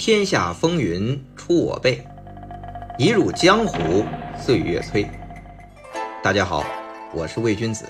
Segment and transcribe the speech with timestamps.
[0.00, 2.02] 天下风云出我辈，
[2.96, 4.02] 一入江湖
[4.34, 5.06] 岁月催。
[6.22, 6.64] 大家好，
[7.12, 7.84] 我是魏君子，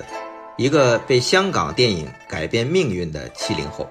[0.57, 3.88] 一个被香港电影改变命运的七零后。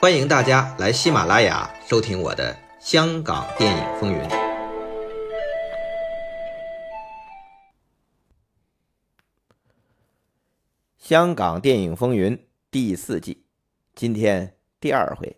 [0.00, 4.18] 欢迎大家来喜马拉雅收听我的《香港电影风云》。
[10.98, 12.36] 香港电影风云
[12.68, 13.44] 第四季，
[13.94, 15.36] 今天第二回。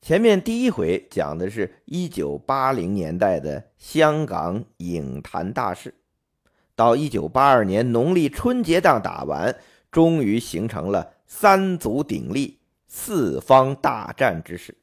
[0.00, 5.94] 前面第一回讲的是一九八零年代的香港影坛大事，
[6.74, 9.54] 到一九八二年农历春节档打完，
[9.90, 14.74] 终于形成了三足鼎立、四方大战之势。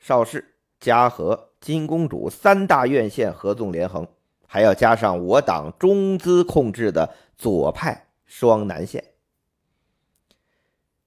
[0.00, 4.08] 邵氏、嘉禾、金公主三大院线合纵连横，
[4.44, 9.04] 还要加上我党中资控制的左派双南线。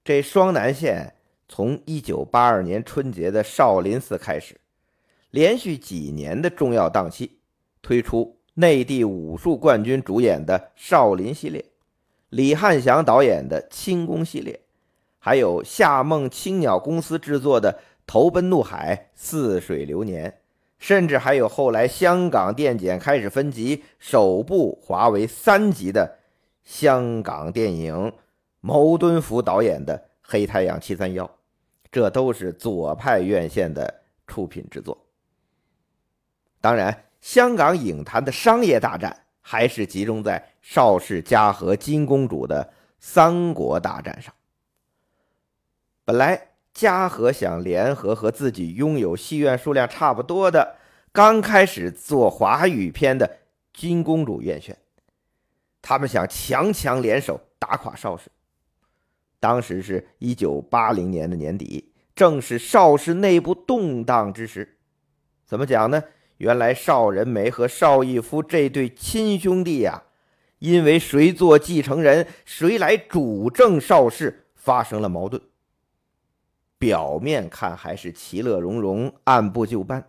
[0.02, 1.14] 这双南线。
[1.48, 4.60] 从一九八二年春节的少林寺开始，
[5.30, 7.38] 连续几年的重要档期，
[7.82, 11.64] 推出内地武术冠军主演的少林系列，
[12.30, 14.60] 李汉祥导演的轻功系列，
[15.18, 17.72] 还有夏梦青鸟公司制作的
[18.06, 20.30] 《投奔怒海》《似水流年》，
[20.78, 26.18] 甚至还有后来香港电检开始分级，首部划为三级的
[26.62, 28.12] 香港电影，
[28.60, 31.24] 牟敦福导演的《黑太阳七三幺》。
[31.92, 35.06] 这都是左派院线的出品之作。
[36.60, 44.34] 当然，香港影坛的商业大战还是集中在邵氏、嘉禾、金公主的三国大战上。
[46.04, 50.76] 本来嘉禾想联合和自己拥有戏院数量差不多的、
[51.12, 53.38] 刚开始做华语片的
[53.72, 54.76] 金公主院线，
[55.80, 58.28] 他们想强强联手打垮邵氏。
[59.44, 64.78] 当时是一九八零年的年底，正是邵氏内部动荡之时。
[65.44, 66.02] 怎么讲呢？
[66.38, 70.04] 原来邵仁梅和邵逸夫这对亲兄弟呀，
[70.60, 75.42] 因为谁做继承人、谁来主政邵氏发生了矛盾。
[76.78, 80.08] 表面看还是其乐融融、按部就班，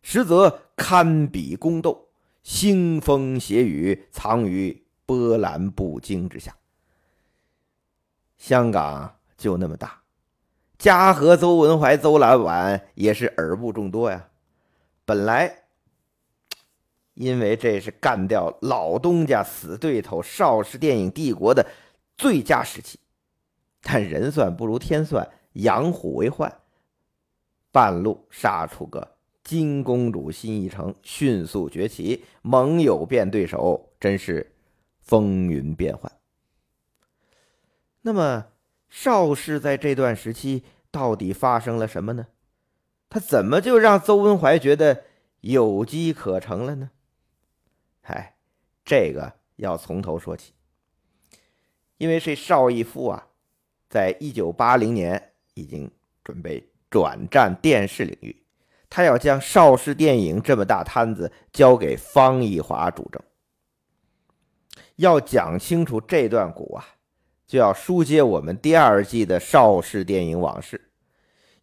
[0.00, 2.08] 实则堪比宫斗，
[2.42, 6.56] 腥风血雨藏于波澜不惊之下。
[8.40, 10.00] 香港就那么大，
[10.78, 14.28] 嘉禾、邹文怀、邹老板也是耳目众多呀。
[15.04, 15.64] 本来，
[17.12, 21.66] 因为这是干掉老东家死对头邵氏电影帝国的
[22.16, 22.98] 最佳时期，
[23.82, 26.50] 但人算不如天算，养虎为患，
[27.70, 34.50] 半路杀出个金公主新一城，迅速崛起，盟友变对手，真是
[34.98, 36.10] 风云变幻。
[38.02, 38.46] 那么，
[38.88, 42.28] 邵氏在这段时期到底发生了什么呢？
[43.08, 45.04] 他怎么就让邹文怀觉得
[45.40, 46.90] 有机可乘了呢？
[48.02, 48.36] 哎，
[48.84, 50.52] 这个要从头说起。
[51.98, 53.26] 因为这邵逸夫啊，
[53.88, 55.90] 在一九八零年已经
[56.24, 58.42] 准备转战电视领域，
[58.88, 63.22] 他要将邵氏电影这么大摊子交给方逸华主政。
[64.96, 66.86] 要讲清楚这段古啊。
[67.50, 70.92] 就要书接我们第二季的邵氏电影往事，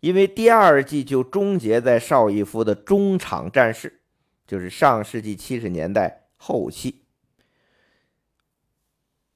[0.02, 4.02] 因为第二季就终结在邵逸夫的中场战事，
[4.46, 7.06] 就是上世纪七十年代后期。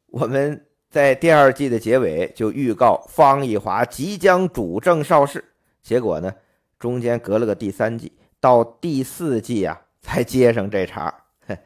[0.08, 6.36] 我们在第二季的结尾就预告方逸华即将主政邵氏，结果呢，
[6.78, 11.24] 中间隔了个第三季，到第四季啊才接上这茬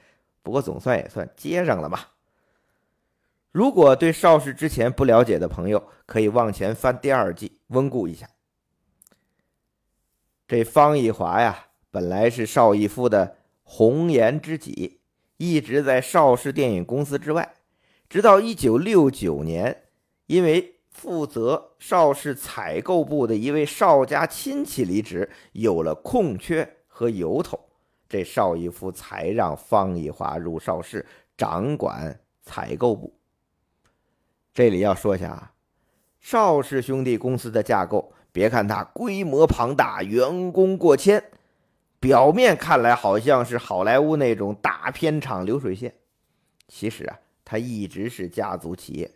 [0.43, 2.11] 不过总算也算接上了吧。
[3.55, 8.29] 如果对邵氏之前不了解的朋友，可以往前翻第二季，温故一下。
[10.45, 14.99] 这方逸华呀，本来是邵逸夫的红颜知己，
[15.37, 17.53] 一直在邵氏电影公司之外，
[18.09, 19.83] 直到一九六九年，
[20.25, 27.57] 因为负责邵氏采购部的一位邵家亲戚离职，有了空缺和由头，
[28.09, 31.05] 这邵逸夫才让方逸华入邵氏，
[31.37, 33.13] 掌管采购部。
[34.55, 35.51] 这里要说一下啊，
[36.21, 41.21] 邵氏兄弟公司的架构，别看它规模庞大，员工过千，
[41.99, 45.93] 表面看来好像是好莱坞那种大片厂流水线，
[46.69, 49.11] 其实啊，它一直是家族企业。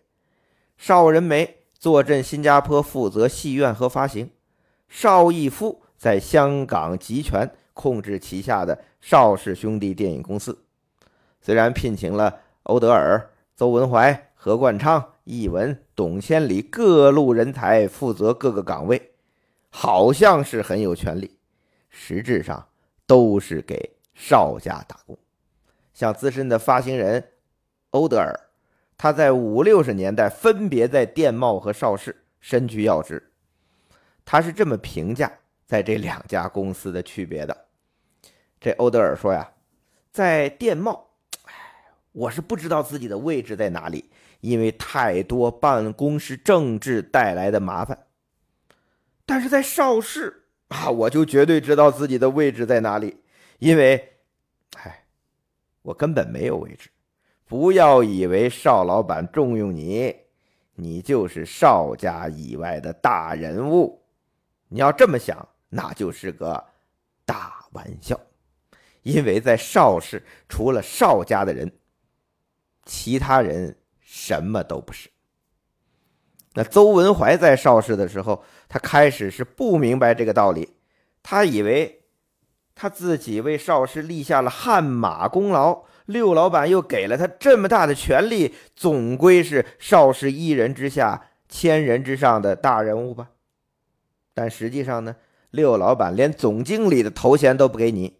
[0.78, 4.26] 邵仁梅坐镇新加坡，负责戏院和发行；
[4.90, 10.66] 邵逸夫在香港集权控制旗下的邵氏兄弟电影公司。
[11.40, 15.14] 虽然聘请了欧德尔、邹文怀、何冠昌。
[15.30, 19.12] 译文、董千里各路人才负责各个岗位，
[19.70, 21.38] 好像是很有权利，
[21.88, 22.68] 实质上
[23.06, 25.16] 都是给邵家打工。
[25.94, 27.24] 像资深的发行人
[27.92, 28.34] 欧德尔，
[28.98, 33.32] 他在五六十年代分别在电贸和邵氏身居要职。
[34.26, 35.32] 他是这么评价
[35.66, 37.66] 在这两家公司的区别的。
[38.60, 39.52] 这欧德尔说呀，
[40.12, 41.09] 在电贸，
[42.20, 44.10] 我是不知道自己的位置在哪里，
[44.42, 48.08] 因为太多办公室政治带来的麻烦。
[49.26, 53.22] 但是在邵氏啊，我就绝对知道自己的位置在哪里，
[53.60, 54.18] 因为，
[54.76, 55.06] 哎，
[55.82, 56.90] 我根本没有位置。
[57.46, 60.14] 不要以为邵老板重用你，
[60.76, 64.04] 你就是邵家以外的大人物。
[64.68, 66.62] 你要这么想，那就是个
[67.26, 68.20] 大玩笑，
[69.04, 71.72] 因为在邵氏，除了邵家的人，
[72.90, 75.12] 其他人什么都不是。
[76.56, 80.74] 那邹文怀在邵氏的时候，他开始是不明白这个道理，
[81.22, 82.02] 他以为
[82.74, 93.30] 他自己为邵氏立下了汗马功劳，六老板又给了他这么大的权力，总归是邵氏一人之下，千人之上的大人物吧。
[94.34, 95.16] 但实际上呢，
[95.52, 98.18] 六老板连总经理的头衔都不给你，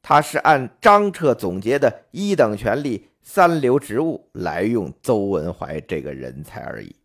[0.00, 6.96] 他是按张彻总结的一等权利、三流职务来用邹文怀这个人才而已。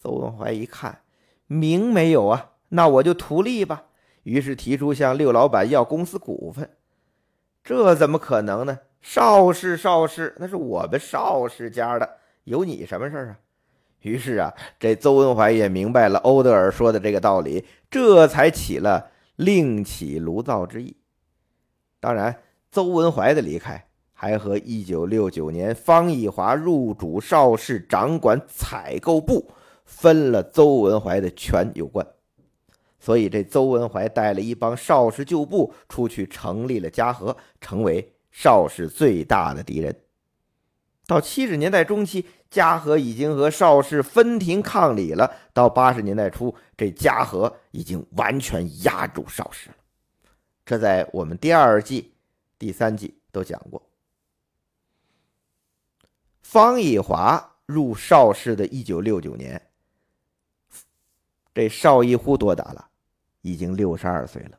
[0.00, 1.02] 邹文怀一看，
[1.46, 3.84] 名没有啊，那我就图利吧。
[4.24, 6.68] 于是提出向六老板要公司股份，
[7.62, 8.80] 这怎么可能呢？
[9.00, 13.38] 邵氏，邵氏，那是我们邵氏家的，有你什么事啊？
[14.00, 20.96] 于是啊，这邹文怀也明白了欧德尔说的这个道理，这才起了另起炉灶之意。
[22.00, 22.42] 当然，
[22.72, 23.86] 邹文怀的离开
[24.20, 29.50] 还和1969年方逸华入主邵氏掌管采购部，
[29.86, 32.06] 分了邹文怀的权有关。
[32.98, 39.98] 所以，这邹文怀带了一帮邵氏旧部出去成立了嘉禾，成为邵氏最大的敌人。
[41.06, 42.26] 到七十年代中期。
[42.50, 45.32] 嘉禾已经和邵氏分庭抗礼了。
[45.54, 49.76] 到八十年代初，这嘉禾已经完全压住邵氏了。
[50.66, 52.12] 这在我们第二季、
[52.58, 53.80] 第三季都讲过。
[56.50, 59.68] 方逸华入邵氏的一九六九年，
[61.54, 62.88] 这邵逸夫多大了？
[63.42, 64.58] 已经六十二岁了。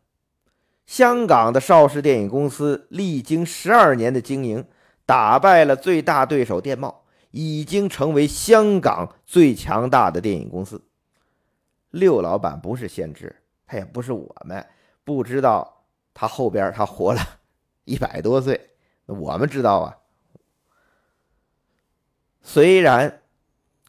[0.86, 4.66] 香港的邵氏电影公司历经十二年的经营，
[5.06, 7.04] 打败了最大对手电贸。
[7.32, 10.82] 已经成为香港最强大的电影公司。
[11.90, 13.36] 六老板不是先知，
[13.68, 14.66] 他也不是我们，
[15.04, 15.84] 不知道
[16.14, 17.20] 他后边他活了
[17.84, 18.70] 一百多岁，
[19.08, 19.98] 我们知道啊。
[22.42, 23.22] 虽然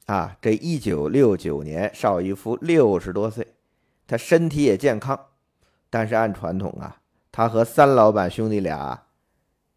[0.06, 3.46] 啊，这一九六九年邵逸夫六十多岁，
[4.06, 5.18] 他身体也健康，
[5.88, 7.00] 但是按传统啊，
[7.30, 9.02] 他和三老板兄弟俩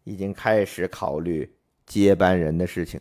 [0.04, 1.56] 已经开始考虑
[1.86, 3.00] 接班人的事情。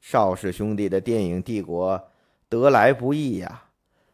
[0.00, 2.10] 邵氏兄弟的电影帝国
[2.48, 3.64] 得来不易呀！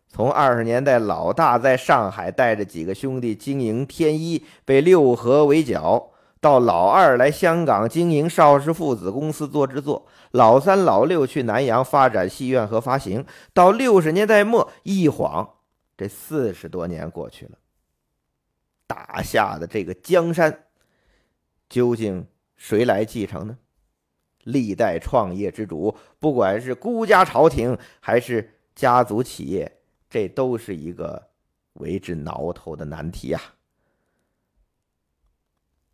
[0.06, 13.24] 从二十年代，老大在上海带着几个兄弟经营天一，被六合围剿；到老二来香港经营邵氏父子公司做制作；老三、老六去南洋发展戏院和发行。
[13.52, 15.56] 到六十年代末，一晃
[15.96, 17.58] 这四十多年过去了，
[18.86, 20.66] 打下的这个江山，
[21.68, 22.26] 究竟
[22.56, 23.58] 谁来继承呢？
[24.44, 31.30] 历代创业之主，不管是孤家朝廷还是家族企业，这都是一个
[31.74, 33.42] 为之挠头的难题啊！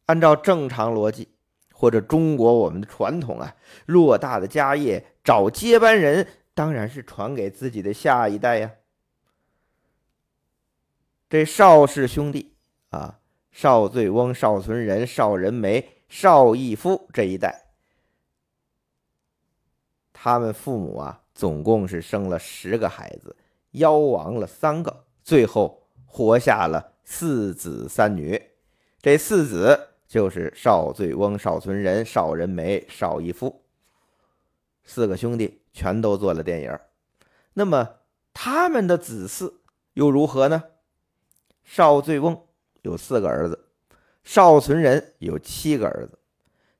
[0.06, 1.28] 按照正常逻辑，
[1.72, 3.56] 或者中国我们的传统啊，
[3.86, 8.70] 偌大的家业找接班人，当然是传给自己的下一代呀。
[11.28, 12.54] 这邵氏兄弟
[12.90, 13.18] 啊，
[13.50, 17.72] 邵醉翁、邵存仁、邵仁梅、邵逸夫这一代。
[20.12, 23.36] 他们父母啊，总共是生了十个孩子，
[23.72, 28.40] 夭亡了三个，最后活下了四子三女。
[29.02, 33.62] 这四子就是邵醉翁、邵存仁、邵仁梅、邵逸夫，
[34.84, 36.78] 四个兄弟全都做了电影。
[37.52, 37.88] 那么
[38.32, 39.52] 他们的子嗣
[39.94, 40.62] 又如何呢？
[41.64, 42.38] 邵醉翁
[42.82, 43.66] 有四个儿子，
[44.22, 46.18] 邵存仁有七个儿子，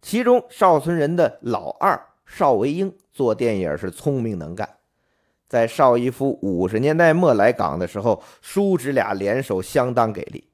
[0.03, 2.09] 其中邵存仁的老二。
[2.27, 4.79] 邵维英做电影是聪明能干，
[5.47, 10.49] 在邵逸夫五十年代末来港的时候，叔侄俩联手相当给力。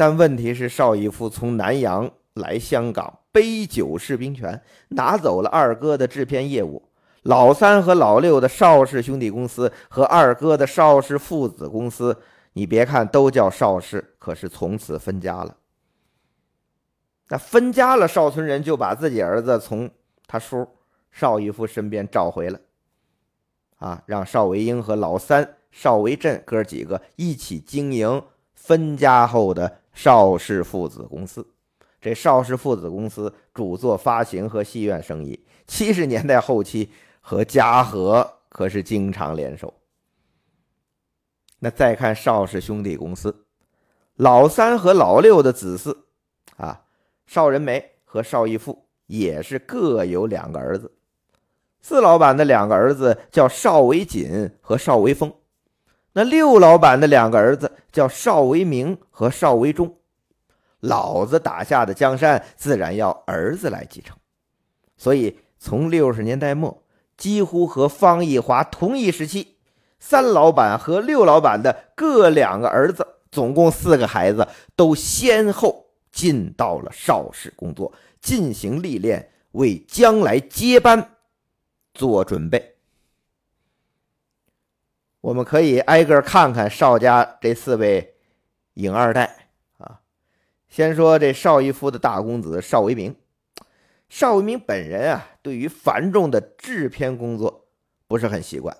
[0.00, 6.88] 但问题是，邵逸夫从南洋来香港杯酒释兵权，拿走了二哥的制片业务。
[7.24, 12.16] 老三和老六的邵氏兄弟公司和二哥的邵氏父子公司，
[12.54, 15.54] 你别看都叫邵氏，可是从此分家了。
[17.28, 19.90] 那分家了，邵村人就把自己儿子从
[20.26, 20.66] 他叔
[21.10, 22.58] 邵逸夫身边召回了，
[23.76, 28.22] 啊，让邵维英和老三邵维振哥几个一起经营
[28.54, 31.46] 分家后的邵氏父子公司。
[32.00, 36.90] 这邵氏父子公司主做发行和戏院生意，七十年代后期。
[37.22, 39.72] 和嘉禾可是经常联手。
[41.58, 43.44] 那再看邵氏兄弟公司，
[44.16, 45.94] 老三和老六的子嗣
[46.56, 46.82] 啊，
[47.26, 50.90] 邵仁梅和邵逸富也是各有两个儿子。
[51.82, 55.30] 四老板的两个儿子叫邵维锦和邵维峰，
[56.12, 59.96] 那六老板的两个儿子叫邵维明和邵维忠。
[60.80, 64.16] 老子打下的江山，自然要儿子来继承。
[64.96, 66.82] 所以从六十年代末。
[67.16, 69.58] 几乎和方逸华同一时期，
[69.98, 81.10] 三老板和六老板的各两个儿子，总共四个孩子，都先后进到了邵氏工作，进行历练，为将来接班
[81.92, 82.76] 做准备。
[85.20, 88.14] 我们可以挨个看看邵家这四位
[88.74, 89.48] 影二代
[89.78, 90.00] 啊。
[90.68, 93.14] 先说这邵逸夫的大公子邵维明。
[94.08, 97.66] 邵维明本人啊，对于繁重的制片工作
[98.08, 98.76] 不是很习惯，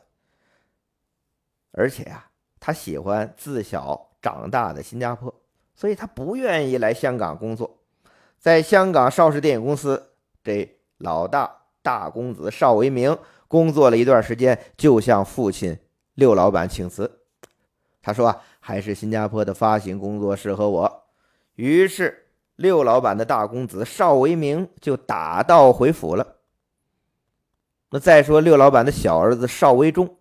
[1.71, 5.33] 而且啊，他喜欢自小长大的新加坡，
[5.77, 7.79] 所以他不愿意来香港工作。
[8.41, 13.17] 在香港邵氏电影公司，这老大大公子邵维明
[13.47, 15.79] 工作了一段时间，就向父亲
[16.21, 17.11] 六老板请辞。
[18.01, 21.05] 他说啊，还是新加坡的发行工作适合我。
[21.57, 22.27] 于是。
[22.61, 26.37] 六老板的大公子邵维明就打道回府了。
[27.89, 30.19] 那再说六老板的小儿子邵维忠，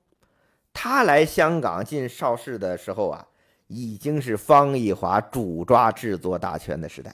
[0.71, 3.27] 他来香港进邵氏的时候啊，
[3.67, 7.13] 已经是方逸华主抓制作大权的时代，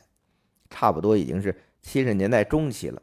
[0.69, 3.01] 差不多已经是七十年代中期了。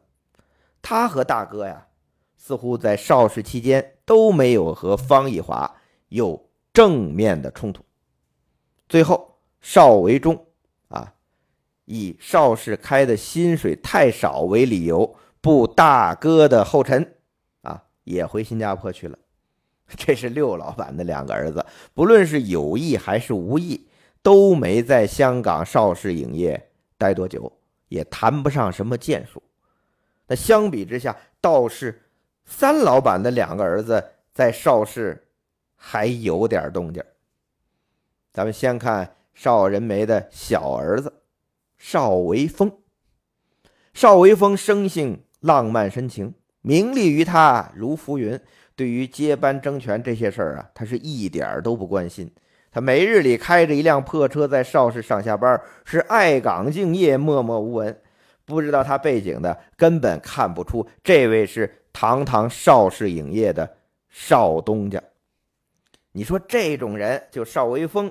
[0.81, 1.89] 他和大哥呀，
[2.37, 5.77] 似乎在邵氏期间都没有和方逸华
[6.09, 7.85] 有正面的冲突。
[8.89, 10.47] 最后，邵维忠
[10.89, 11.15] 啊。
[11.85, 17.15] 以邵氏开的薪水太少为理由，步大哥的后尘，
[17.63, 19.19] 啊，也回新加坡去了。
[19.97, 23.89] 这是六老板的两个儿子，不论是有意还是无意，
[24.23, 27.53] 都没在香港邵氏影业待多久，
[27.89, 29.43] 也谈不上什么建树。
[30.29, 32.02] 那相比之下，倒是
[32.45, 35.27] 三老板的两个儿子在邵氏
[35.77, 37.03] 还有点动静。
[38.33, 41.13] 咱们先看邵仁梅的小儿子。
[41.79, 42.73] 邵维峰，
[43.93, 48.39] 邵维峰生性浪漫深情，名利于他如浮云。
[48.77, 52.33] 对于接班争权这些事儿啊，他是一点都不关心。
[52.71, 58.01] 他每日里开着一辆破车在邵氏上下班，是爱岗敬业，默默无闻。
[58.45, 63.77] 不知道他背景的，根本看不出这位是堂堂邵氏影业的
[64.09, 65.03] 邵东家。
[66.13, 68.11] 你说这种人，就邵维峰，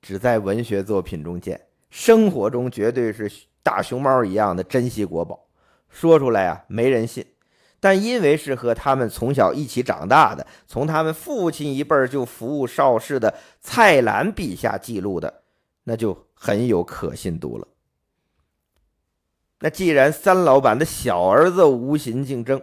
[0.00, 1.60] 只在文学作品中见。
[1.90, 3.30] 生活中绝对是
[3.62, 5.46] 大熊猫一样的珍稀国宝，
[5.88, 7.24] 说出来啊没人信，
[7.80, 15.42] 但因为是和他们从小一起长大的，从他们父亲一辈就服务邵氏的蔡澜笔下记录的，
[15.84, 17.66] 那就很有可信度了。
[19.60, 22.62] 那既然三老板的小儿子无心竞争，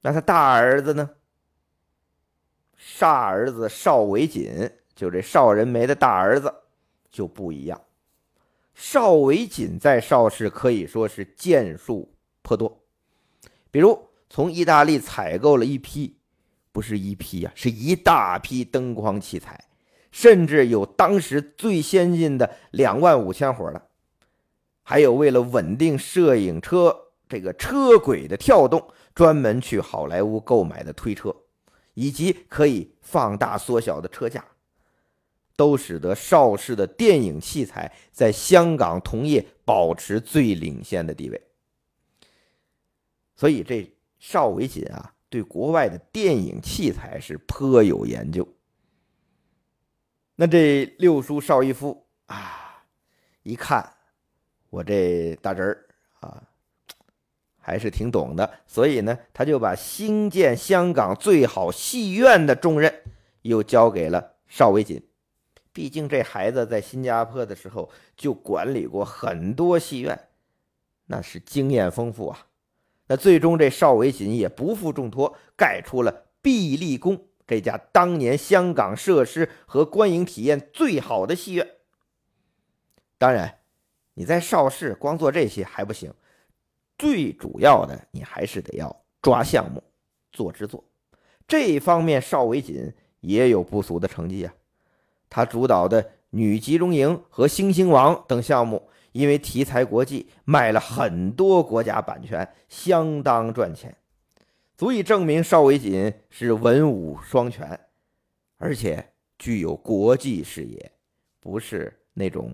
[0.00, 1.10] 那他大儿子呢？
[2.76, 6.52] 傻儿子邵维锦，就这邵仁梅的大儿子。
[7.10, 7.80] 就不一样，
[8.74, 12.82] 邵维锦在邵氏可以说是建树颇多，
[13.70, 16.18] 比如从意大利采购了一批，
[16.72, 19.64] 不是一批呀，是一大批灯光器材，
[20.10, 23.80] 甚至有当时最先进的两万五千火的，
[24.84, 26.96] 还有为了稳定摄影车
[27.28, 31.34] 这个车轨的跳动，专门去好莱坞购买的推车，
[31.94, 34.44] 以及可以放大缩小的车架。
[35.56, 41.40] 都使得邵氏的电影器材在香港同业保持最领先的地位，
[43.36, 43.88] 所以这
[44.18, 48.48] 邵维锦啊，对国外的电影器材是颇有研究。
[50.34, 52.84] 那这六叔邵逸夫啊，
[53.44, 53.93] 一看
[54.74, 55.86] 我这大侄儿
[56.18, 56.42] 啊，
[57.60, 62.92] 还是挺懂的，所以呢，他就把兴建香港最好戏院的重任
[63.42, 65.00] 又交给了邵维锦。
[65.72, 70.28] 毕竟这孩子在新加坡的时候就管理过很多戏院，
[71.06, 72.48] 那是经验丰富啊。
[73.06, 81.64] 那最终这邵维锦也不负重托，盖出了碧丽宫这家当年香港设施和观影体验最好的戏院。
[83.18, 83.58] 当然，
[84.14, 86.12] 你在邵氏光做这些还不行，
[86.96, 89.82] 最主要的你还是得要抓项目、
[90.32, 90.82] 做制作。
[91.46, 94.54] 这一方面邵维锦也有不俗的成绩啊，
[95.28, 98.88] 他主导的《女集中营》和《星星王》等项目。
[99.12, 103.96] 因为题材国际，卖了很多国家版权，相当赚钱，
[104.76, 107.78] 足以证明邵维锦是文武双全，
[108.56, 110.90] 而且具有国际视野，
[111.38, 112.52] 不是那种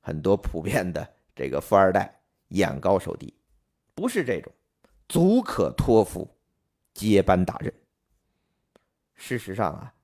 [0.00, 3.32] 很多普遍的这个富二代眼高手低，
[3.94, 4.52] 不是这种，
[5.08, 6.28] 足可托付
[6.92, 7.72] 接班大任。
[9.14, 9.94] 事实上啊。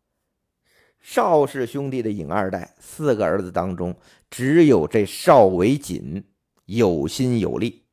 [0.98, 3.94] 邵氏兄弟的影二代四个儿子当中，
[4.28, 6.24] 只有这邵维锦
[6.64, 7.84] 有心有力，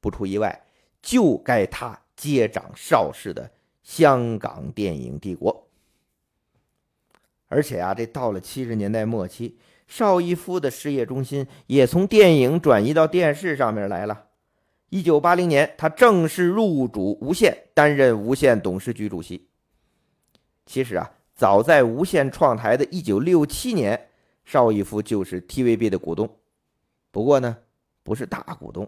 [0.00, 0.66] 不出意外，
[1.00, 3.48] 就该他接掌邵氏的
[3.84, 5.70] 香港电影帝国。
[7.46, 9.56] 而且啊，这到了七十年代末期，
[9.90, 14.28] 邵逸夫的事业中心也从电影转移到电视上面来了。
[14.88, 19.48] 一九八零年，他正式入主无线，担任无线董事局主席。
[20.64, 21.10] 其实啊。
[21.34, 24.08] 早在无线创台的1967年，
[24.44, 26.28] 邵逸夫就是 TVB 的股东。
[27.10, 27.56] 不过呢，
[28.02, 28.86] 不是大股东。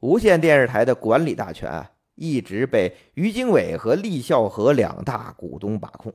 [0.00, 6.12] 无线电视台的管理大权啊，一直被于经纬和厉孝和两大股东把控。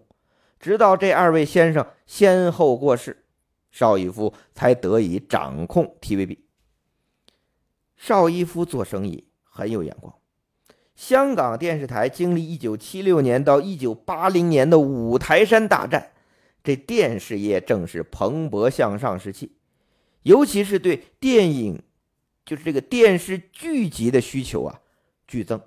[0.59, 3.23] 直到这二位先生先后过世，
[3.77, 6.39] 邵逸夫才得以掌控 TVB。
[7.95, 10.11] 邵逸夫做生意很有眼光。
[10.95, 16.09] 香港电视台经历1976年到1980年的五台山大战，
[16.63, 19.51] 这电视业正是蓬勃向上时期，
[20.23, 21.83] 尤其是对电影，
[22.43, 24.81] 就是这个电视剧集的需求啊
[25.27, 25.61] 剧增。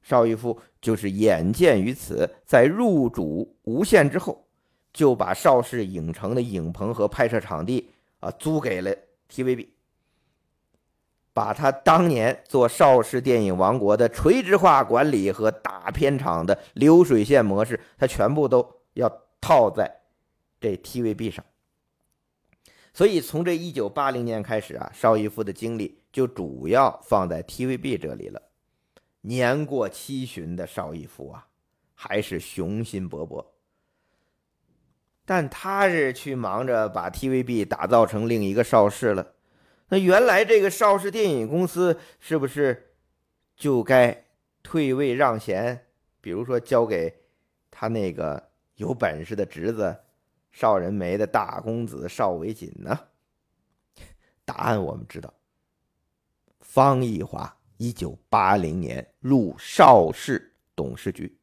[0.00, 4.46] 邵逸夫就是眼见于此，在入主无线之后，
[4.92, 8.94] 就把邵氏影城的影棚和拍摄场地啊租给了
[9.30, 9.68] TVB。
[11.34, 19.90] 把他当年做邵氏电影王国的垂直化管理和大片场的流水线模式，他全部都要套在
[20.60, 21.42] 这 TVB 上。
[22.92, 28.42] 所以从这一九八零年开始啊，邵逸夫的精力就主要放在 TVB 这里了。
[29.22, 31.46] 年过七旬的邵逸夫啊，
[31.94, 33.42] 还是雄心勃勃，
[35.24, 39.34] 但他是去忙着把 TVB 打造成另一个邵氏了。
[39.88, 42.94] 那原来这个邵氏电影公司是不是
[43.56, 44.24] 就该
[44.62, 45.86] 退位让贤？
[46.20, 47.14] 比如说交给
[47.70, 49.96] 他那个有本事的侄子
[50.50, 52.98] 邵仁梅的大公子邵维锦呢？
[54.44, 55.32] 答案我们知道。
[56.60, 61.36] 方逸华一九八零年入邵氏董事局，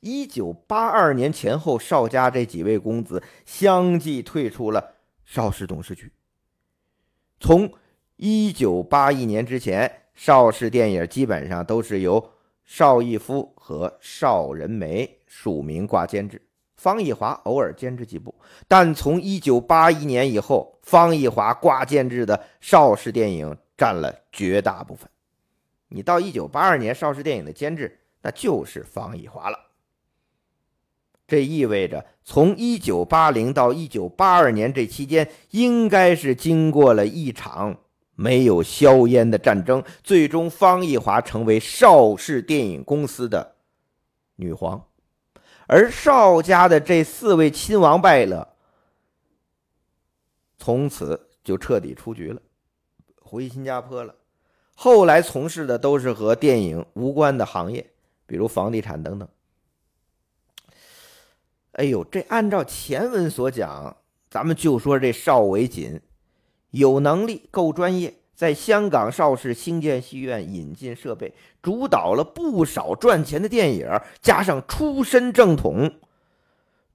[0.00, 6.12] 一九八二年前后，邵家这几位公子相继退出了邵氏董事局。
[7.40, 7.72] 从
[8.16, 12.32] 一九八一年之前，邵氏电影基本上都是由
[12.64, 16.40] 邵逸夫和邵仁梅署名挂监制，
[16.76, 18.34] 方逸华偶尔监制几部。
[18.66, 25.08] 但从一九八一年以后，方逸华挂监制的邵氏电影占了绝大部分。
[25.88, 29.58] 你到一九八二年，邵氏电影的监制那就是方逸华了。
[31.28, 37.76] 这意味着，从一九八零到一九八二年这期间，应该是经过了一场
[38.14, 39.84] 没有硝烟的战争。
[40.02, 43.56] 最终，方逸华成为邵氏电影公司的
[44.36, 44.82] 女皇，
[45.66, 48.54] 而邵家的这四位亲王败了，
[50.56, 52.40] 从此就彻底出局了，
[53.20, 54.14] 回新加坡了。
[54.74, 57.90] 后来从事的都是和电影无关的行业，
[58.26, 59.28] 比如房地产等等。
[61.78, 63.96] 哎呦，这按照前文所讲，
[64.28, 66.00] 咱们就说这邵维锦
[66.72, 73.88] 有能力、够专业，在香港邵氏兴建戏院、引进设备，主导了不少赚钱的电影，
[74.20, 76.00] 加上出身正统，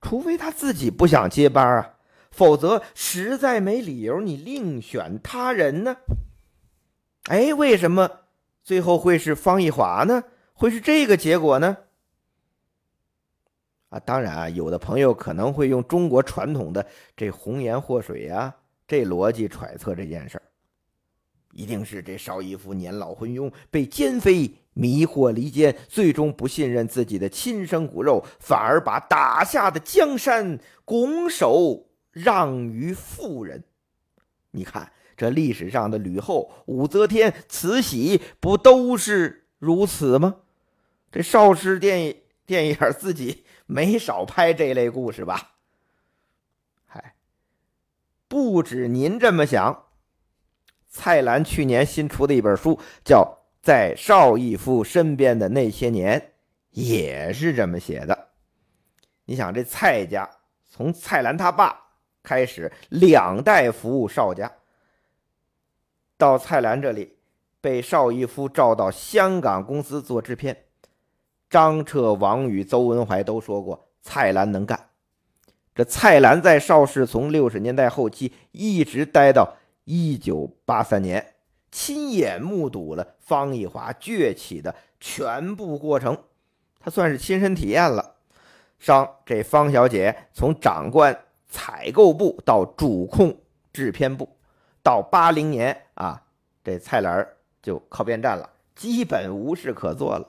[0.02, 1.94] 除非他自己不想接班啊，
[2.30, 5.96] 否则实在没理由你另选他人呢。
[7.30, 8.10] 哎，为什么
[8.66, 10.26] 最后会是方逸华呢？
[10.54, 11.78] 会是这个结果呢？
[13.94, 16.84] 啊，当然啊，有的朋友可能会用中国传统的
[17.16, 18.52] 这红颜祸水呀
[18.88, 20.42] 这逻辑揣测这件事儿，
[21.52, 33.64] 一定是这邵逸夫年老昏庸，被奸妃迷惑离间，最终不信任自己的亲生骨肉，反而把打下的江山拱手让于妇人。
[34.50, 40.38] 你看这历史上的吕后、武则天、慈禧，不都是如此吗？
[41.12, 42.16] 这邵氏电影
[42.48, 45.56] 电影自己没少拍这类故事吧？
[46.86, 47.16] 嗨，
[48.28, 49.86] 不止您这么想。
[50.90, 53.22] 蔡澜去年新出的一本书叫
[53.64, 56.20] 《在邵逸夫身边的那些年》，
[56.70, 58.30] 也是这么写的。
[59.26, 60.30] 你想，这蔡家
[60.70, 64.52] 从蔡澜他爸开始两代服务邵家，
[66.18, 67.18] 到蔡澜这里
[67.60, 70.66] 被邵逸夫召到香港公司做制片，
[71.54, 74.90] 张彻、王宇、邹文怀都说过蔡澜能干。
[75.76, 79.58] 这蔡澜在邵氏从六十年代后期一直待到。
[79.84, 81.36] 一九八三年，
[81.70, 86.18] 亲眼目睹了方逸华崛起的全部过程，
[86.80, 88.16] 他算是亲身体验了。
[88.80, 91.16] 上这方小姐从长官
[91.48, 93.38] 采购部到主控
[93.72, 94.28] 制片部，
[94.82, 96.24] 到八零年啊，
[96.64, 97.28] 这蔡澜
[97.62, 100.28] 就靠边站了，基本无事可做了。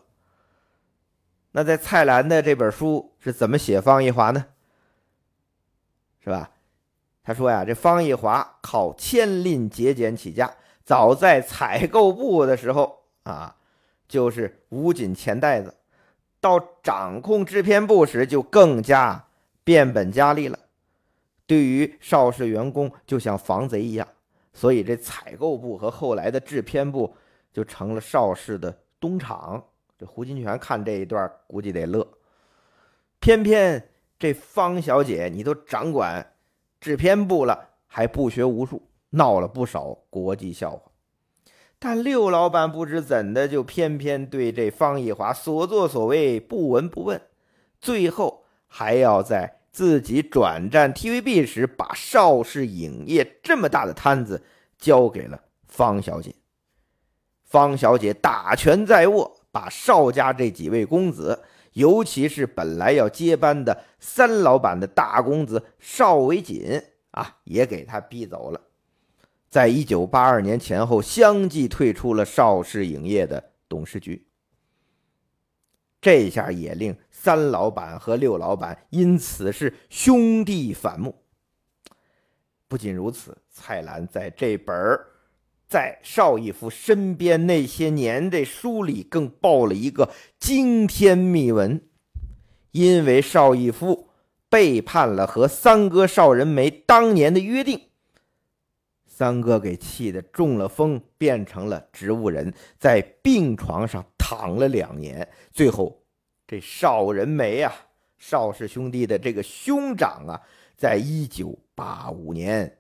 [1.57, 4.45] 那在蔡澜的这本书是怎么写方逸华呢？
[6.19, 6.51] 是吧？
[7.23, 10.53] 他说呀，这方逸华靠谦吝节俭起家，
[10.85, 13.55] 早在采购部的时候啊，
[14.09, 15.71] 就是捂紧钱袋子；
[16.41, 19.25] 到掌控制片部时，就更加
[19.63, 20.59] 变本加厉了。
[21.47, 24.09] 对于邵氏员工，就像防贼一样。
[24.53, 27.15] 所以这采购部和后来的制片部
[27.53, 29.63] 就成了邵氏的东厂。
[30.07, 32.07] 胡金铨看这一段，估计得乐。
[33.21, 36.33] 偏偏这方小姐，你都掌管。
[36.81, 40.93] 制片部了还不学无术，闹了不少国际笑话。
[41.79, 47.21] 但六老板不知怎的，就偏偏对这方逸华所作所为不闻不问，
[47.81, 54.43] 最后还要在自己转战 TVB 时，把邵氏影业这么大的摊子
[54.79, 56.35] 交给了方小姐。
[57.43, 61.45] 方小姐大权在握，把邵家这几位公子。
[61.75, 68.61] 尤其是本来要接班的三老板的大公子邵维锦啊，也给他逼走了。
[69.51, 74.25] 在一九八二年前后，相继退出了邵氏影业的董事局。
[76.01, 81.25] 这下也令三老板和六老板因此是兄弟反目。
[82.69, 84.75] 不仅如此，蔡澜在这本
[85.75, 90.09] 在邵逸夫身边那些年，这书里更爆了一个
[90.39, 91.83] 惊天秘闻：
[92.71, 94.09] 因为邵逸夫
[94.49, 97.89] 背叛了和三哥邵仁梅当年的约定，
[99.05, 105.29] 三哥给气得中了风，变成了植物人，在病床上躺了两年。
[105.51, 106.05] 最后，
[106.47, 107.75] 这邵仁梅啊，
[108.17, 110.41] 邵氏兄弟的这个兄长啊，
[110.77, 112.79] 在一九八五年。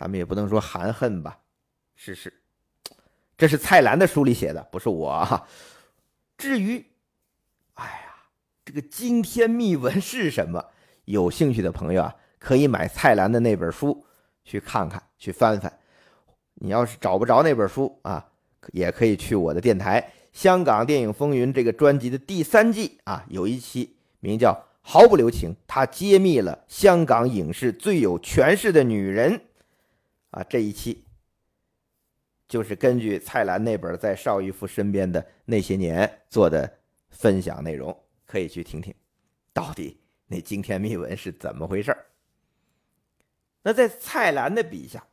[0.00, 1.40] 咱们也不能说含恨吧，
[1.94, 2.32] 是是，
[3.36, 5.46] 这是蔡澜的书里写的，不是我哈。
[6.38, 6.82] 至于，
[7.74, 8.14] 哎呀，
[8.64, 10.64] 这个惊天秘闻是什么？
[11.04, 14.06] 有兴趣的朋友啊，可以买蔡澜的那本书
[14.42, 15.70] 去看看，去翻翻。
[16.54, 18.26] 你要是找不着那本书啊，
[18.72, 20.00] 也可以去我的电台
[20.32, 29.42] 《香港电影风云》这个专辑的第三季啊，有一期名叫《毫不留情》，它揭秘了香港影视最有权势的女人。
[30.30, 31.04] 啊，这一期
[32.48, 36.78] 就是根据蔡澜那本在邵逸夫身边的那些年做的
[37.10, 38.94] 分享内容，可以去听听，
[39.52, 41.96] 到底那惊天秘闻是怎么回事
[43.62, 45.04] 那在蔡澜的笔下，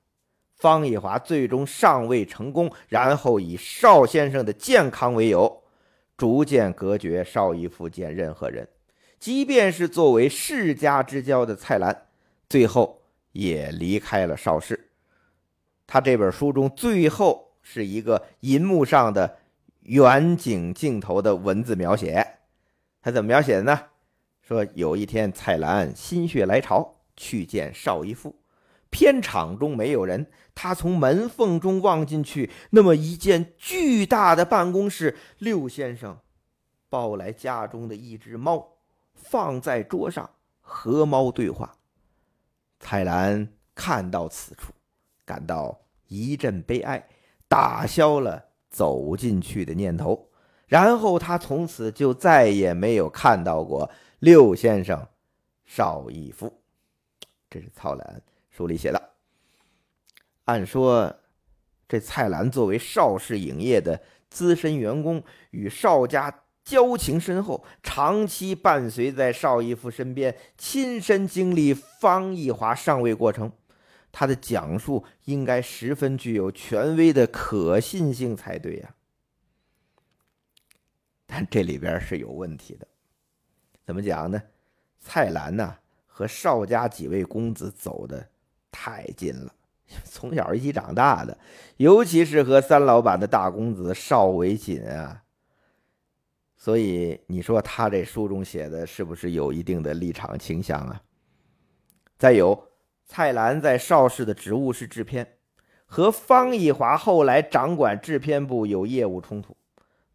[0.56, 5.64] 方逸华最终尚未成功，然后以邵先生的健康为由，
[6.16, 8.68] 逐渐隔绝邵逸夫见任何人，
[9.20, 12.08] 即便是作为世家之交的蔡澜，
[12.48, 13.04] 最后
[13.34, 14.87] 也离开了邵氏。
[15.88, 19.38] 他这本书中最后是一个银幕上的
[19.84, 22.40] 远景镜头的文字描写，
[23.02, 23.80] 他怎么描写的呢？
[24.42, 28.36] 说有一天蔡澜心血来潮去见邵逸夫，
[28.90, 36.18] 片场中没有人，他从门缝中望进去，那么一间巨大的办公室，六先生
[36.90, 38.76] 抱来家中的一只猫，
[39.14, 40.30] 放在桌上
[40.62, 41.76] 和猫对话。
[42.80, 44.74] 蔡澜看到此处。
[45.28, 47.06] 感到一阵悲哀，
[47.50, 50.30] 打消了走进去的念头。
[50.68, 55.08] 然后他从此就再也没有看到过六先生
[55.66, 56.62] 邵逸夫。
[57.50, 59.10] 这是曹澜书里写的。
[60.46, 61.14] 按说，
[61.88, 73.52] 这蔡澜作为邵氏影业的资深员工，与邵家交情深厚，长期伴随在邵逸夫身边，亲身经历方逸华上位过程。
[74.20, 78.96] 他的讲述应该十分具有权威的可信性才对呀。
[81.28, 82.88] 但这里边是有问题的。
[83.86, 84.42] 怎么讲呢？
[85.00, 85.78] 蔡澜呢
[86.08, 88.28] 和邵家几位公子走的
[88.72, 89.54] 太近了，
[90.04, 91.38] 从小一起长大的，
[91.76, 95.22] 尤其是和三老板的大公子邵维锦啊。
[96.56, 101.04] 所以你说他这书中写的是不是有一定的立场倾向啊？
[102.18, 102.67] 再有，
[103.08, 105.38] 蔡澜在邵氏的职务是制片，
[105.86, 109.56] 和方逸华后来掌管制片部有业务冲突，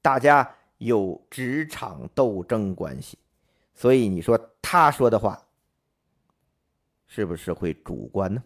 [0.03, 3.19] 大家有职场斗争关系。
[3.75, 5.47] 所以你说他说的话
[7.07, 8.43] 是不是会主观呢？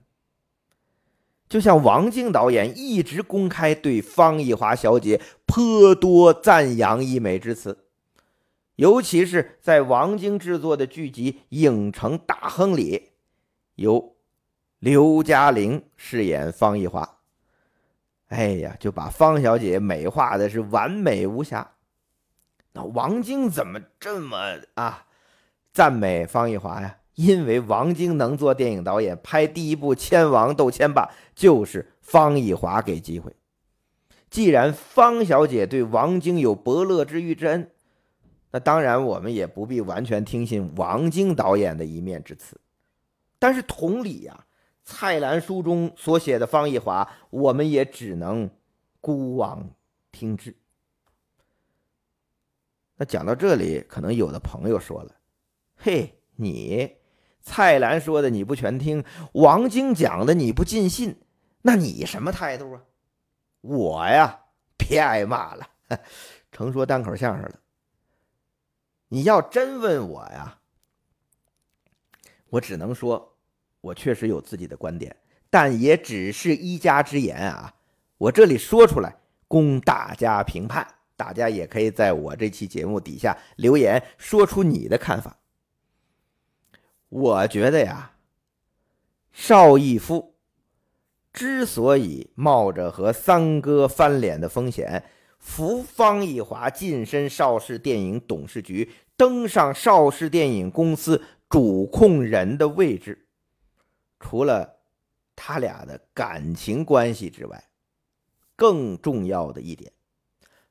[1.49, 7.87] 就像王晶导演一直公开对方逸华小姐颇多赞扬溢美之词，
[8.77, 13.11] 尤其是在王晶制作的剧集《影城大亨》里，
[13.77, 14.16] 由
[14.79, 17.19] 刘嘉玲饰演方逸华，
[18.29, 21.73] 哎呀，就把方小姐美化的是完美无瑕。
[22.73, 25.07] 那王晶怎么这么啊？
[25.73, 33.35] 赞美方逸华呀，因为王晶能做电影导演，拍第一部《千王斗千霸》就是方逸华给机会。
[34.29, 37.71] 既然方小姐对王晶有伯乐之遇之恩，
[38.51, 42.61] 那当然我们也不必完全听信王晶导演的一面之词。
[43.39, 44.45] 但是同理呀，
[44.87, 48.49] 蔡澜书中所写的方逸华，我们也只能
[49.01, 49.69] 孤望
[50.13, 50.57] 听之。
[52.95, 55.17] 那讲到这里，可能有的朋友说了。
[55.75, 56.97] 嘿，你
[57.43, 61.21] 蔡澜说的你不全听，王晶讲的你不尽信，
[61.63, 62.85] 那你什么态度啊？
[63.63, 64.45] 我呀，
[64.79, 65.69] 别挨骂了，
[66.53, 67.61] 成说单口相声了。
[69.09, 70.61] 你要真问我呀，
[72.51, 73.36] 我只能说，
[73.87, 75.15] 我确实有自己的观点，
[75.49, 77.73] 但也只是一家之言啊。
[78.19, 80.87] 我这里说出来，供大家评判。
[81.17, 85.39] 大家也可以在我这期节目底下留言，说出你的看法。
[87.09, 88.17] 我觉得呀，
[89.33, 90.35] 邵逸夫
[91.33, 95.05] 之所以冒着和三哥翻脸的风险，
[95.39, 103.26] 扶方逸华晋升邵氏电影董事局，登上邵氏电影公司主控人的位置，
[104.19, 104.79] 除了
[105.35, 107.71] 他俩的感情关系之外，
[108.57, 109.93] 更重要的一点，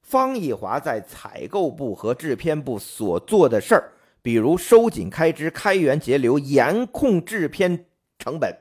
[0.02, 3.92] 方逸华在采购部和制片部所做的事儿。
[4.22, 7.86] 比如收紧开支、开源节流、严控制片
[8.18, 8.58] 成本，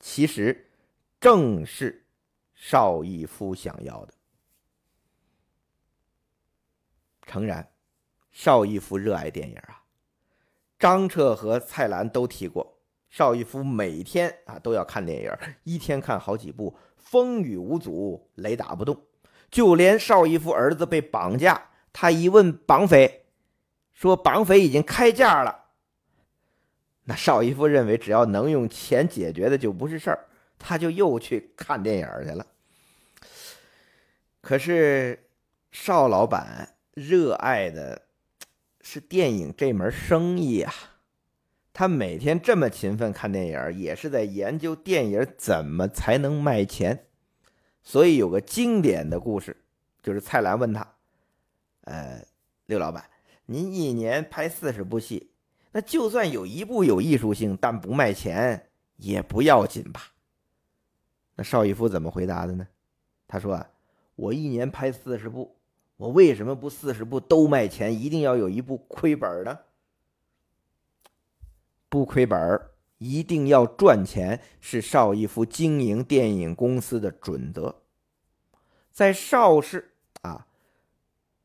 [0.00, 0.68] 其实
[1.20, 2.04] 正是
[2.56, 4.14] 邵逸夫想要的。
[7.24, 7.70] 诚然，
[8.32, 9.84] 邵逸夫热爱电影啊。
[10.76, 12.79] 张彻和蔡澜都提过，
[13.10, 15.30] 邵逸夫每天啊都要看电影，
[15.64, 19.04] 一天看好几部，风雨无阻，雷打不动。
[19.50, 23.26] 就连邵逸夫儿子被绑架，他一问绑匪。
[23.92, 25.64] 说绑匪已经开价了，
[27.04, 32.46] 那邵逸夫认为只要能用钱解决的就不是事儿，他就又去看电影去了。
[34.40, 35.28] 可是
[35.70, 38.00] 邵老板热爱的
[38.80, 40.72] 是电影这门生意啊，
[41.80, 47.06] 他每天这么勤奋看电影，也是在研究电影怎么才能卖钱。
[47.82, 49.56] 所以有个经典的故事，
[50.02, 50.86] 就是蔡澜问他
[51.88, 52.22] ：“呃，
[52.66, 53.02] 刘老板。”
[53.48, 55.30] 您一年拍四十部戏，
[55.72, 60.02] 那就算有一部有艺术性但不卖钱也不要紧吧？
[61.36, 62.68] 那邵逸夫怎么回答的呢？
[63.26, 63.70] 他说：“啊，
[64.16, 65.56] 我一年拍四十部，
[65.96, 69.58] 我为什么不四十部都卖钱，一定要有一部亏本呢？
[71.90, 72.38] 不亏本，
[72.96, 77.82] 一定要赚钱，是邵逸夫经营电影公司的准则。
[78.90, 80.46] 在邵氏啊。”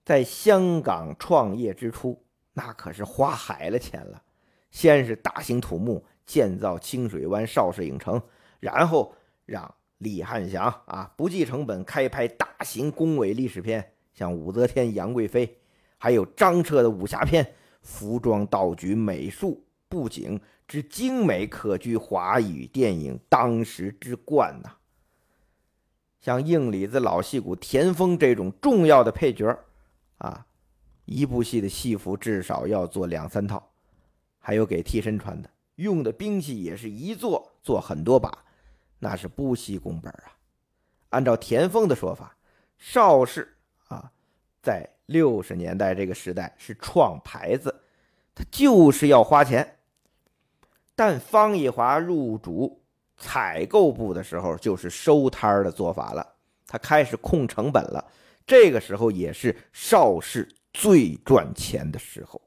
[0.06, 4.22] 在香港创业之初，那可是花海了钱了。
[4.70, 8.22] 先是大兴土木建造清水湾邵氏影城，
[8.60, 9.16] 然后
[9.48, 15.58] 让李汉祥啊不计成本开拍大型宏伟历史片，像武则天、杨贵妃，
[15.98, 19.65] 还有张彻的武侠片，服装、道具、美术、
[19.96, 24.76] 布景之精美，可居华语电影当时之冠呐。
[26.20, 29.58] 像硬里子、老戏骨田丰这种重要的配角。
[30.18, 30.46] 啊，
[31.06, 33.72] 一部戏的戏服至少要做两三套，
[34.38, 38.46] 还有给替身穿的，用的兵器也是一做做很多把，
[39.00, 40.36] 那是不惜工本啊。
[41.12, 42.36] 按照田丰的说法，
[42.78, 43.56] 邵氏
[43.88, 44.12] 啊，
[44.62, 47.84] 在六十年代这个时代是创牌子，
[48.34, 49.75] 他就是要花钱。
[50.96, 52.82] 但方逸华入主
[53.18, 58.12] 采购部的时候，就是收摊的做法了，他开始控成本了。
[58.46, 62.42] 这个时候也是邵氏最赚钱的时候，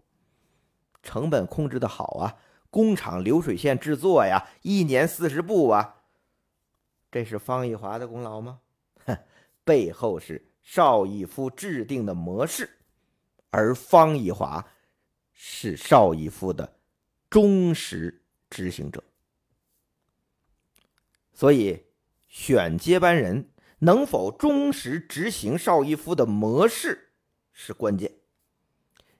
[1.02, 2.37] 成本控制的好啊，
[2.70, 5.96] 工厂流水线制作呀，一年四十部啊，
[7.11, 8.61] 这是方逸华的功劳吗？
[9.06, 9.16] 哼，
[9.64, 12.78] 背后是邵逸夫制定的模式，
[13.50, 14.64] 而方逸华
[15.32, 16.76] 是邵逸夫的
[17.28, 19.02] 忠实执行者，
[21.32, 21.84] 所以
[22.28, 27.11] 选接班人能否忠实执行邵逸夫的模式
[27.52, 28.12] 是关键。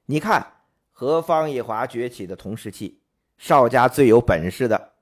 [0.06, 0.54] 你看，
[0.90, 3.00] 和方逸华崛起的同时期，
[3.36, 4.92] 邵家最有本事的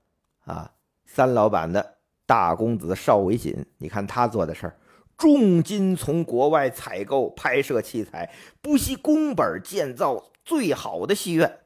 [0.45, 4.79] 啊，三老板的大公子邵维锦，你看他做的事儿，
[5.17, 11.61] 重金从国外采购拍摄器材，不惜工本建造最好的戏院。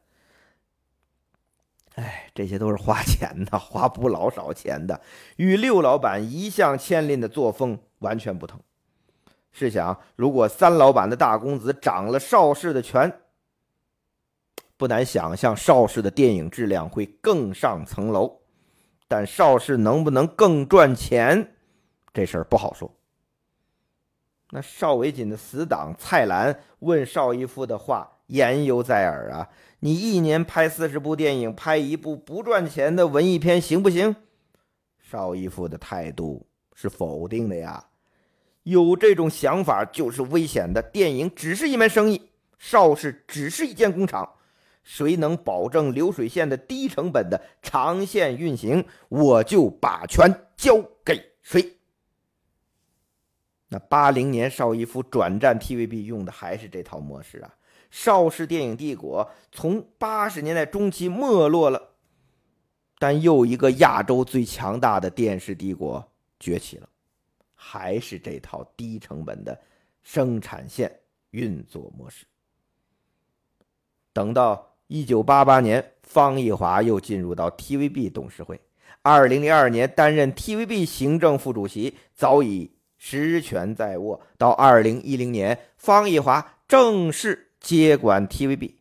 [2.00, 5.00] 哎，这些都是花钱的， 花不老少钱的，
[5.36, 8.58] 与六老板一向牵连的作风完全不同。
[9.52, 13.20] 试想，如果三老板的大公子掌了邵氏的权，
[14.78, 18.40] 不难想象，邵氏的电影质量会更上层楼，
[19.06, 21.54] 但邵氏能不能更赚钱，
[22.14, 22.90] 这事儿不好说。
[24.52, 29.48] 那邵维锦的死党蔡澜问邵逸夫的话言犹在耳啊
[29.80, 34.16] ：“你一年拍四十部电影，拍一部不赚钱的文艺片行不行？”
[34.98, 37.86] 邵逸夫的态度是否定的呀。
[38.62, 40.82] 有这种想法就是危险的。
[40.82, 44.36] 电影只是一门生意，邵氏只是一间工厂。
[44.82, 51.76] 谁能保证流水线的低成本的长线运行，我就把权交给谁。
[53.68, 57.54] 那八零年邵逸夫转战 TVB 用的还是这套模式啊。
[57.90, 61.94] 邵氏电影帝国从八十年代中期没落了，
[62.98, 66.06] 但又一个亚洲最强大的电视帝国
[66.38, 66.88] 崛起了，
[67.54, 69.60] 还是这套低成本的
[70.02, 71.00] 生产线
[71.30, 72.24] 运作模式。
[74.12, 74.66] 等到。
[74.92, 78.60] 一九八八年，方逸华又进入到 TVB 董事会。
[79.02, 84.20] 二零零二年，担任 TVB 行政副主席，早已实权在握。
[84.36, 88.74] 到二零一零年，方逸华正式接管 TVB。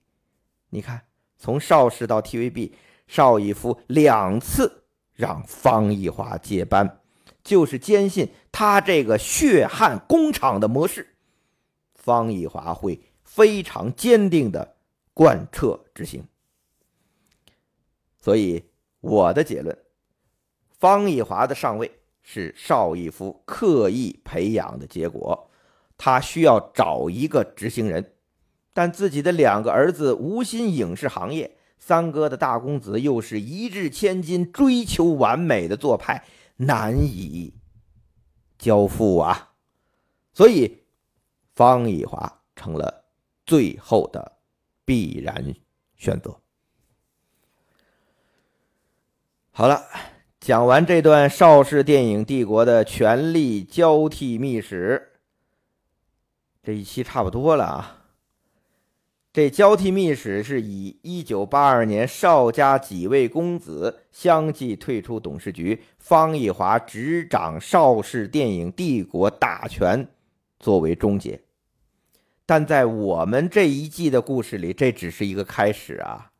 [0.69, 1.05] 你看，
[1.37, 2.71] 从邵氏到 TVB，
[3.07, 7.01] 邵逸夫两次让方逸华接班，
[7.43, 11.15] 就是坚信他这个血汗工厂的模式，
[11.93, 14.77] 方逸华会非常坚定的。
[15.11, 16.23] 贯彻执行，
[18.21, 18.63] 所以
[19.01, 19.77] 我的结论：
[20.69, 21.91] 方逸华的上位
[22.23, 25.49] 是邵逸夫刻意培养的结果。
[25.97, 28.13] 他需要找一个执行人，
[28.73, 36.23] 但自己的两个儿子无心影视行业，三哥的大公子又是一掷千金、追求完美的做派，
[36.58, 37.53] 难以
[38.58, 39.53] 交付啊。
[40.34, 40.84] 所以，
[41.53, 43.05] 方逸华成了
[43.45, 44.39] 最后的。
[44.89, 45.53] 必然
[45.95, 46.36] 选择。
[49.51, 49.86] 好了，
[50.39, 55.19] 讲完这段邵氏电影帝国的权力交替秘史，
[56.63, 57.98] 这一期差不多了啊。
[59.31, 70.07] 这交替秘史是以一九八二年邵家几位公子相继退出董事局，方逸华执掌邵氏电影帝国大权
[70.59, 71.39] 作为终结。
[72.47, 76.31] 但在我们这一季的故事里，这只是一个开始啊！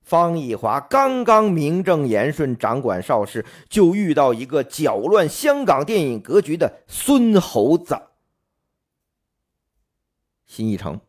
[0.00, 8.00] 方逸华刚刚名正言顺掌管邵氏，就遇到一个搅乱香港电影格局的孙猴子
[10.46, 11.00] 新艺城。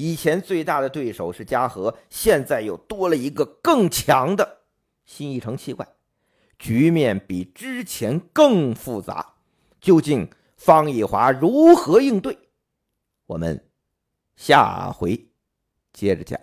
[0.00, 4.60] 以前最大的对手是嘉禾，现在又多了一个更强的
[5.04, 5.86] 新一城气怪，
[6.58, 9.34] 局面比之前更复杂。
[9.78, 12.38] 究竟方逸华如何应对？
[13.26, 13.68] 我们
[14.36, 15.28] 下回
[15.92, 16.40] 接着讲。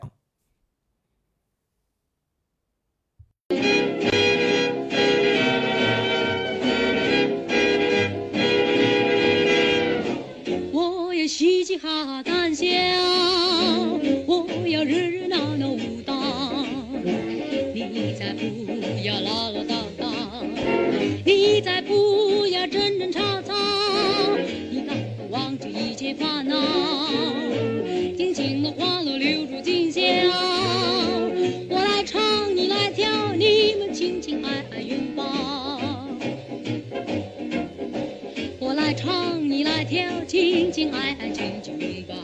[10.72, 12.37] 我要嘻嘻哈哈
[21.28, 23.54] 你再不要争争吵吵。
[25.30, 26.56] 忘记一切烦恼，
[28.16, 30.02] 尽情的欢乐留住今宵。
[31.70, 32.22] 我来唱，
[32.56, 35.26] 你来跳，你们亲亲爱爱拥抱。
[38.58, 42.16] 我来唱，你来跳，亲亲爱爱紧紧抱。